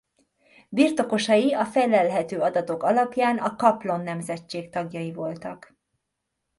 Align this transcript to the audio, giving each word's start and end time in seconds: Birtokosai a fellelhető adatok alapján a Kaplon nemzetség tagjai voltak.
Birtokosai 0.69 1.53
a 1.53 1.65
fellelhető 1.65 2.39
adatok 2.39 2.83
alapján 2.83 3.37
a 3.37 3.55
Kaplon 3.55 3.99
nemzetség 4.01 4.69
tagjai 4.69 5.11
voltak. 5.13 5.75